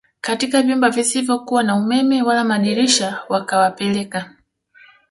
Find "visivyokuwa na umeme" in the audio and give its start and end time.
0.89-2.21